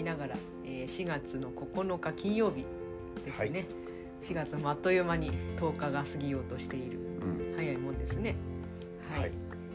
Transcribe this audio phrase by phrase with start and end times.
[0.00, 2.64] 見ながら、えー、4月の9日金曜日
[3.22, 3.66] ですね、
[4.24, 6.98] 4月もあっという間に10日が過ぎようとしている。
[7.20, 7.54] うん。
[7.54, 8.34] 早いもんですね。
[9.10, 9.32] はい、はい。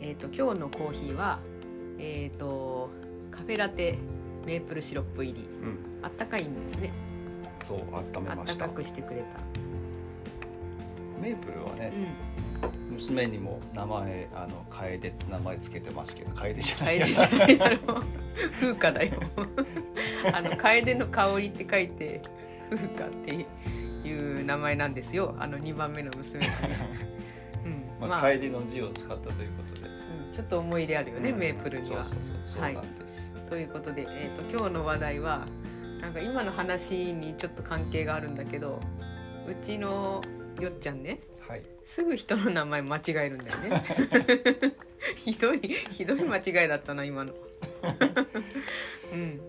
[0.00, 1.40] えっ、と今日のコーヒーは
[1.98, 2.88] えっ、と
[3.30, 3.98] カフェラテ
[4.46, 5.40] メープルシロップ入り。
[5.40, 5.78] うん。
[6.02, 6.92] あったかいんですね。
[7.62, 8.60] そう温めあっました。
[8.60, 9.26] たかくしてくれた。
[11.20, 12.45] メープルはね、うん
[12.90, 17.00] 娘にも名前あの楓って名前つけてますけど楓じゃない。
[17.00, 17.58] 楓じゃない。
[17.58, 18.04] だろう
[18.60, 19.12] 風花だよ。
[20.32, 22.20] あの楓の香りって書いて
[22.70, 23.46] 風花って
[24.06, 25.34] いう名前なんですよ。
[25.38, 26.46] あの2番目の娘。
[26.46, 26.76] がね、
[28.00, 30.34] うん、まあ、楓の字を使ったということで、うん。
[30.34, 31.38] ちょっと思い入れあるよね、うん。
[31.38, 32.04] メープルには。
[32.04, 32.22] そうそう
[32.52, 35.46] そうそうなんです、ということで、えー、と今日の話題は
[36.00, 38.80] なんか今の話にちょっと関係があるんだけど
[39.48, 40.22] うちの
[40.60, 41.20] よっちゃんね。
[41.48, 41.62] はい。
[41.84, 43.82] すぐ人の名前間違えるんだよね。
[45.16, 45.60] ひどい
[45.90, 47.32] ひどい間違いだったな今の。
[49.12, 49.40] うん。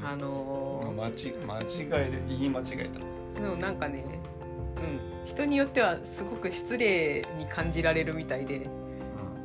[0.00, 0.06] ん。
[0.06, 3.00] あのー間違間違えで言い間違えた。
[3.40, 4.04] そうなんかね
[4.76, 5.26] うん。
[5.26, 8.68] 人によってはすごく失礼に感じられるみたいで、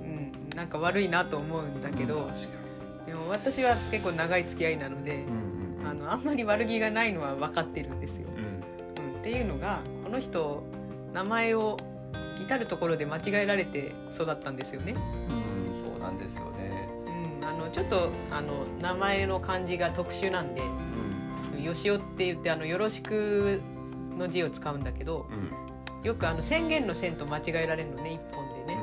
[0.00, 2.32] うん、なんか悪いなと思うんだけど、うん
[3.06, 5.86] でも私は結構長い付き合いなのでに、、うんうん。
[5.88, 8.28] あのあんまり悪気がないのは分かってるんですよ。
[8.36, 9.04] うん。
[9.04, 10.62] うん、っていうのがこの人
[11.12, 11.76] 名前を
[12.40, 14.94] 至る所で間違えられて育ったんですよね。
[15.28, 16.88] うんそうなんですよね。
[17.40, 20.62] うん、あのちょっとあの名前の漢字が特殊なんで
[21.56, 23.60] うん「よしお」って言ってあの「よろしく」
[24.18, 25.62] の字を使うんだけどうん。
[26.02, 28.80] よくあの宣言の「線」と間違えられるのね一本でね。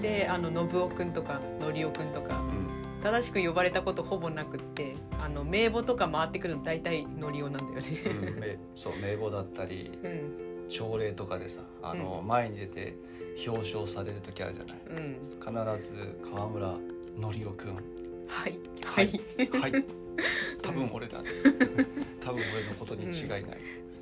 [0.00, 2.48] であの信夫くんとかのりおくんとかうん。
[2.62, 2.68] うん
[3.02, 9.92] 正しく呼ばれたことほぼなくってあの名簿とか回ってくるの大体のりおなんだようんそう名簿だったり。
[10.02, 12.94] うん朝礼とかでさあの、前に出て
[13.46, 14.78] 表彰される時あるじゃない。
[14.88, 16.74] うん、必ず川村
[17.18, 17.74] のりおくん
[18.28, 18.58] はい。
[18.84, 19.06] ははい。
[19.06, 19.10] い、
[19.60, 19.84] はい。
[20.62, 21.22] 多分俺だ。
[22.20, 23.42] 多分俺のことに違いない、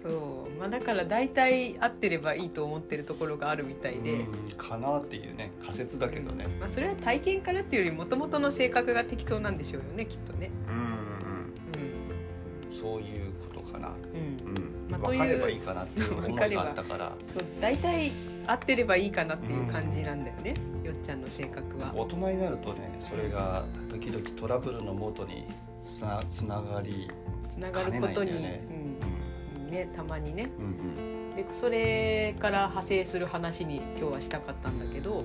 [0.03, 0.59] そう。
[0.59, 4.51] まあだから大体合ってればいいと思ってるところがあるみたいで、うん。
[4.57, 5.53] かなっていうね。
[5.61, 6.47] 仮説だけどね。
[6.59, 10.51] まあ、それは体験からっていうよりもともとの性格が適当なんでしょうよねきっとね。
[10.69, 14.57] うんうんうそういうことかな、んうん。
[14.57, 14.66] うん
[14.99, 17.13] まあ分かればいいかなっていう思いがあったから。
[17.27, 18.13] そう大体
[18.47, 21.93] 合ってればいいかなっていう感じなんだよね、よっちゃんの性格は。
[21.95, 25.47] 大人になるとねそれが時々トラブルのもとに
[25.83, 27.11] つなつながり、
[27.51, 28.31] つながることに。
[28.31, 28.61] 兼ねね。
[28.71, 29.65] うん。
[29.65, 29.71] うん。
[29.71, 30.49] ねたまにね。
[30.59, 35.25] うんでそれから派生する話に今日はしたかったんだけどうん。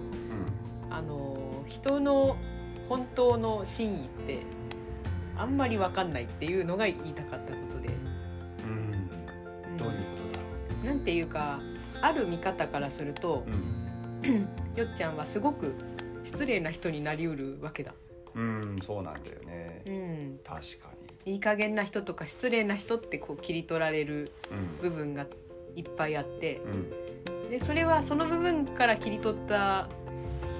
[0.89, 2.35] あの人の
[2.89, 4.39] 本当の真意って
[5.37, 7.70] あんまり分かんないっていうのが言いたかったこと
[9.83, 10.39] どういうことだ
[10.83, 11.59] ろなんていうか
[12.01, 13.81] ある見方からするとう、うん。
[14.75, 15.75] よっちゃんはすごく
[16.23, 17.93] 失礼な人になりうるわけだ。
[18.33, 19.81] うんそうなんだよね。
[19.85, 20.89] うん、確か
[21.25, 25.25] いい加減な人とか失礼な人ってこう切り取られるに部分が
[25.75, 27.49] いっぱいあってうん。
[27.49, 29.87] でそれはその部分から切り取った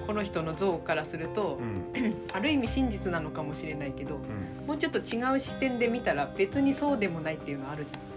[0.06, 2.04] この人の像からするとうん。
[2.04, 4.20] う んある意味真実なのかもしれないけどう
[4.64, 4.68] ん。
[4.68, 8.00] もうちょっと違う視点で見たら別にそうでもないっていうのあるじゃん。
[8.00, 8.11] だ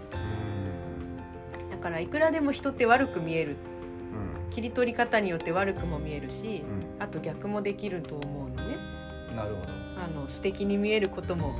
[1.85, 3.57] からいくらでも人って悪く見える。
[4.47, 4.49] うん。
[4.49, 6.63] 切り取り方によって悪くも見えるし
[6.97, 7.03] うん。
[7.03, 8.77] あと逆もできると思うのね。
[9.29, 9.67] うんなるほど。
[10.03, 11.53] あの素敵に見えることも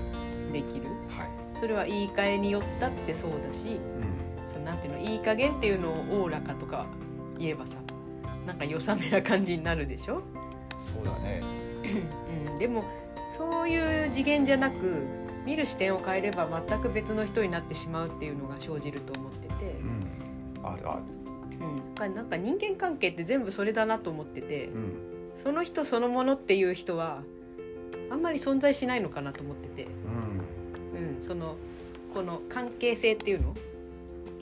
[0.51, 0.87] できる。
[1.09, 1.59] はい。
[1.59, 4.47] それは言い換えによったってそうだしうん。
[4.47, 6.87] そのなんていうのいい加減っていうのをおおらかとか
[7.37, 7.75] 言えばさ
[8.47, 10.21] なんかよさめな感じになるでしょ、
[10.77, 11.43] そうだね。
[12.51, 12.83] うん、でも
[13.37, 15.05] そういう次元じゃなく
[15.45, 20.04] 見る視点を変えれば全く別の人になってしまうっていうのが生じると思ってて、うん
[20.71, 21.01] あるある。
[21.59, 24.93] うん、だからなんか人間関係って全部それだなと思っててうん。
[25.43, 27.21] その人そのものっていう人は
[28.09, 29.87] あんまり存在しないのかなと思ってて、
[30.93, 31.17] うん。
[31.17, 31.55] うん、その
[32.13, 33.55] この関係性っていうの、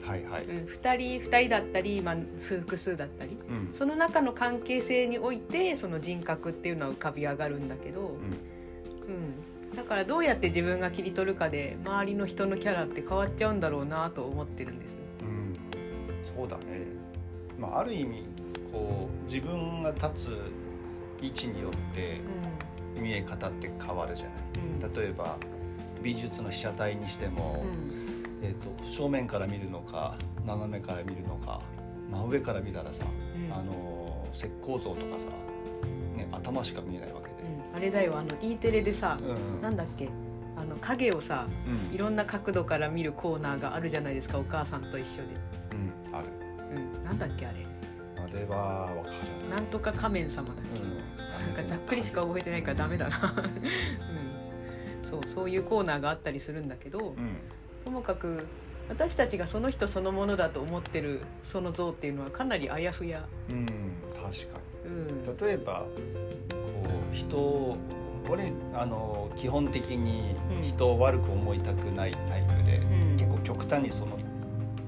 [0.02, 0.44] はいはい。
[0.44, 3.36] うん、2人2人だったり、まあ、複数だったり。
[3.48, 3.68] うん。
[3.72, 8.06] その中の関係性においてその人格っていうのは浮かび上がるんだけど、うん。
[8.10, 14.96] うん、だからどうやって自分が切り取るかで周りの人のキャラって変わっちゃうんだろうなと思ってるんです。
[14.98, 15.03] うん
[16.34, 16.86] そうだね。
[17.58, 18.24] まあある意味
[18.72, 20.38] こう自分が立つ
[21.22, 22.20] 位置によって
[23.00, 24.34] 見え方って変わるじゃない。
[24.82, 24.92] うん。
[24.92, 25.36] 例えば
[26.02, 27.64] 美術の被写体にしても、
[28.42, 31.60] えー、と正面から見るのか斜めから見るのか
[32.10, 33.04] 真上から見たらさ、
[33.36, 33.52] うん。
[33.52, 35.28] あの石膏像とかさ、
[36.16, 37.34] ね、頭しか見えないわけで。
[37.70, 37.76] うん。
[37.76, 39.62] あれだよあの E テレでさ、うん。
[39.62, 40.08] なんだっけ
[40.56, 41.94] あの影をさうん。
[41.94, 45.22] いろんな角度から見るコーナーがあるじゃないですかお母さんと一緒で、
[47.04, 47.66] なんだっけあれ？
[48.16, 48.56] あれは
[48.94, 50.96] わかるなんとか仮面様だっけ、うん。
[51.46, 57.36] なんかざっくりしか覚えてないからダメだな、うん、そうそういうコーナーがあったりするんだけど、うん。
[57.84, 58.46] ともかく
[58.88, 63.66] 私たちがその人そのものだと思ってるその像っていうのはかなりあやふや、うん
[64.12, 65.06] 確かうん。
[65.06, 65.86] に例えば
[66.50, 67.76] こう人を
[68.28, 73.16] 俺あの基本的に人を悪く思いたくないタイプで、うん。
[73.18, 74.16] 結構極端にその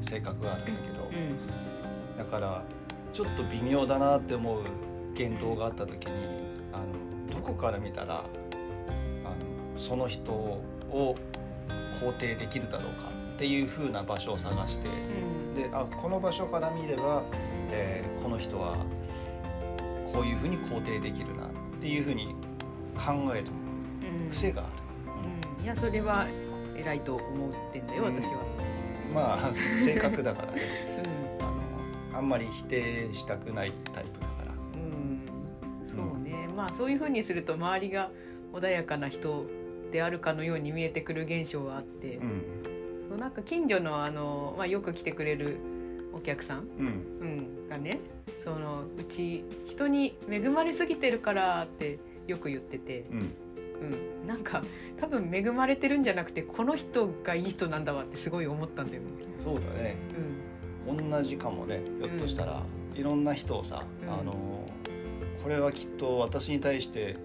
[0.00, 1.36] 性格があるんだけど、うん
[2.16, 2.62] だから
[3.12, 4.62] ちょっと微妙だなって思う
[5.14, 6.12] 言動があった時に
[6.72, 6.84] あの
[7.32, 8.24] どこから見たら
[9.24, 11.16] あのその人を
[12.00, 15.54] 肯定できるだろうかっていう風な場所を探してうん。
[15.54, 17.22] であこの場所から見れば、
[17.70, 18.74] えーこの人は
[20.12, 22.34] こういう風に肯定できるなっていう風に
[22.96, 23.44] 考える
[24.24, 24.30] うん。
[24.30, 24.70] 癖がある。
[25.58, 25.64] うん。
[25.64, 26.26] いやそれは
[26.76, 28.20] 偉いと思ってんだようん。
[28.20, 28.42] 私は、
[29.14, 30.62] まあ性格だからね。
[31.08, 31.15] うん
[32.16, 34.52] あんまり否定したくないタイプだから。
[34.52, 35.20] うん。
[35.86, 36.48] そうね。
[36.56, 38.10] まあそういうふうにすると周りが
[38.52, 39.44] 穏やかな人
[39.92, 42.42] であるかのように見えてくる現象はあって、うん
[43.08, 45.58] そうなんか近所のあの、まあ、よく来てくれる
[46.12, 46.86] お客さん、うん。
[47.20, 47.24] う
[47.66, 48.00] ん、がね
[48.42, 53.34] そのうち人に恵まれすぎてるからってよく言ってて、うん。
[53.76, 54.64] うん、なんか
[54.98, 59.08] 多分恵まれてるんじゃなくてこの人がいい人なんだわってすごい思ったんだよね。
[59.44, 59.96] そうだね
[60.86, 62.62] 同じかもねひょっとしたら、
[62.94, 64.12] いろんな人をさ、うん。
[64.12, 64.32] あの
[65.42, 67.16] これはきっと私に対して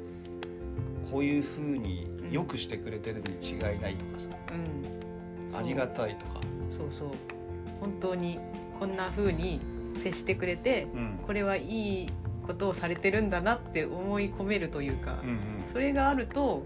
[1.12, 4.30] こういうふうによくしてくれてるに違いないとかさ、
[5.52, 5.58] うん。
[5.58, 7.10] ありがたいとか、そうそう。
[7.80, 8.40] 本当に
[8.80, 9.60] こんな風に
[9.98, 11.20] 接してくれてうん。
[11.26, 12.10] これはいい
[12.46, 15.38] ことをされてるんだなって思い込めるというか、うんうん。
[15.72, 16.64] それがあると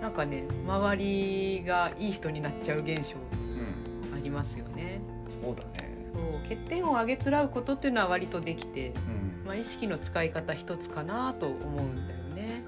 [0.00, 4.16] なんかね周りがいい人になっちゃう現象うん。
[4.16, 5.00] ありますよね。
[5.42, 9.46] そうだね、そう欠点をあげつらうことっていうのは割とできて、うん。
[9.46, 12.62] まあ、意識の使い方一つかなと思うんだよね。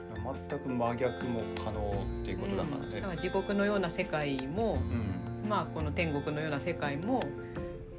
[0.48, 2.90] 全く真逆も可能っていうことだからうん。
[2.90, 4.78] だねから地獄のような世界も、
[5.42, 5.48] うん。
[5.48, 7.22] まあ、この天国のような世界も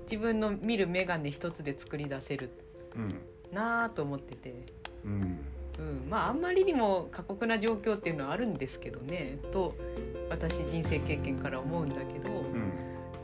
[0.04, 2.50] 自分の見る眼鏡一つで作り出せる
[2.96, 3.16] うん。
[3.52, 4.54] なあと思ってて、
[5.06, 5.40] うん。
[5.80, 9.76] うん、まああんまりにも過酷な状況っていうのはあるんですけどねと
[10.30, 12.72] 私人生経験から思うんだけど、うん。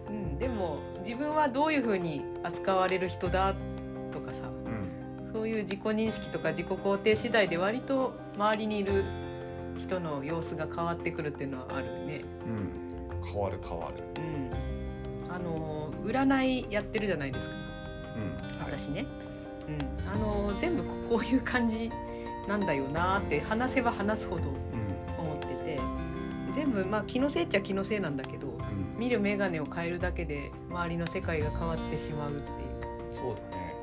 [0.07, 3.55] うん、でも自分はどういうふうに扱われる人だ
[4.11, 9.03] とかさうんそういう自己認識とか自己肯定次第で割と周りにいる
[9.77, 12.23] 人の様子が変わってくるっていうのはあるね。
[12.45, 13.25] うん。
[13.25, 14.21] 変わる変わる。
[14.21, 17.55] うん、あの占いやってるじゃないですか。
[18.15, 18.57] うん。
[18.59, 18.71] はい。
[18.71, 19.05] 私ね、
[19.67, 21.91] うん、あの全部ここういう感じ
[22.47, 24.49] なんだよなって話せば話すほどうん。
[25.17, 25.79] 思ってて。
[26.53, 32.47] 全部まあ気のせいっちゃ気のせいなんだけどうん見る眼鏡を変えるだけで周りの世界が変わってしまうっていう、
[33.15, 33.73] そうだね。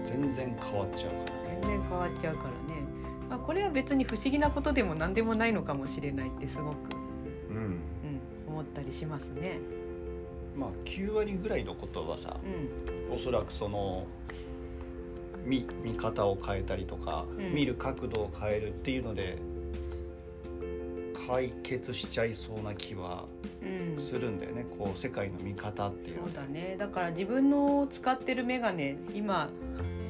[0.00, 1.58] ん、全然変わっちゃうからね。
[1.62, 2.82] 全然変わっちゃうからね、
[3.28, 6.76] まあ、これは別に不思議なことでも何でもないのかもしれないってすごく、
[7.50, 7.56] うん。
[7.56, 7.80] うん、
[8.46, 9.58] 思ったりしますね。
[10.56, 12.36] まあ9割ぐらいのことはさ
[13.10, 13.12] うん。
[13.12, 14.06] おそらくその
[15.44, 17.54] 見見方を変えたりとか、うん。
[17.54, 19.38] 見る角度を変えるっていうので
[21.28, 23.26] 解決しちゃいそうな気は
[23.62, 24.00] うん。
[24.00, 26.76] するんだよね、こう世界の見方っていうそうだね。
[26.78, 29.50] だから自分の使ってる眼鏡今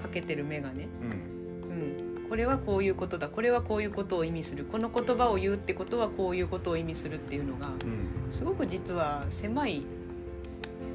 [0.00, 2.20] かけてる眼鏡、うん。
[2.20, 3.28] うん、これはこういうことだ。
[3.28, 4.64] これはこういうことを意味する。
[4.64, 8.32] この言葉を言うってことはこういうことを意味するっていうのがうん。
[8.32, 9.84] すごく実は狭い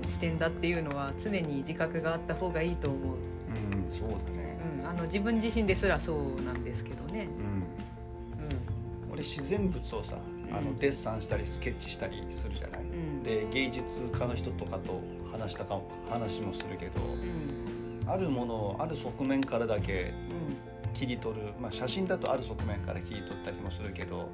[0.05, 3.17] 視点だっていうのは常に自覚があった方がいいと思う、
[3.77, 3.91] うん。
[3.91, 4.57] そうだね。
[4.79, 7.63] うん、あの自分自身ですらそうなんですけどね、うん
[9.13, 10.17] 俺自然物をさ
[10.51, 10.65] あうん。
[10.65, 12.89] のデッサンしたりスケッチしたりするじゃない、うん。
[12.89, 14.99] うんで芸術家の人とかと
[15.31, 18.09] 話したかも話もするけどうん。
[18.09, 20.13] あるものをある側面からだけ
[20.93, 24.29] 切り取る、まあ、写真だとある側面から切り取ったりもするけど、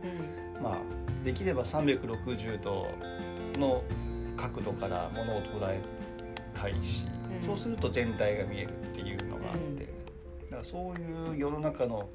[0.58, 0.64] うん。
[0.64, 0.78] まあ、
[1.24, 2.88] できれば360度
[3.58, 3.84] の
[4.36, 5.82] 角度からものを捉え
[6.54, 7.06] たいし、
[7.40, 7.46] うん。
[7.46, 10.46] そうすると全体が見えるっていうのがあって、うん。
[10.48, 12.10] だからそういう世の中の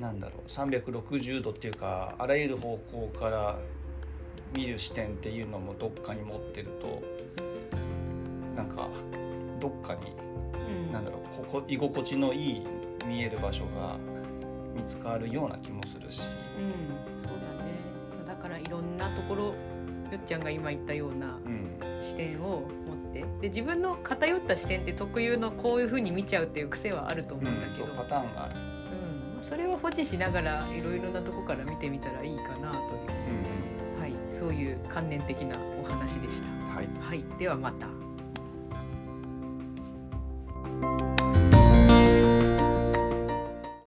[0.00, 3.58] なんだろう360度っていうかあらゆる方向から
[4.54, 7.02] 見る視点っていうのもどっかに持ってると
[8.56, 8.88] なんか
[9.60, 10.12] どっかに
[10.54, 10.92] うん。
[10.92, 12.62] なんだろうここ居心地のいい
[13.06, 13.96] 見える場所が
[14.74, 17.70] 見つかるような気もするし、うん、そうだね。
[18.26, 19.54] だからいろんなところよ
[20.16, 21.76] っちゃんが今言ったようなうん。
[22.00, 23.24] 視点を持って。
[23.42, 28.69] で自分の偏った視点って特有のこういうふうに見ちゃうっていう癖はあると思うんだけど、そうパターンがある、うん、
[29.42, 32.78] それを保持しながらいろいろなとこから見てみたらいいかなとい
[33.96, 36.48] う、はい、そういう観念的なお話でした。
[36.74, 37.99] はいはい、ではまた。